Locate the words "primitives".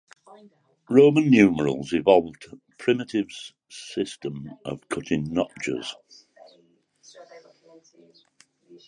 2.79-3.53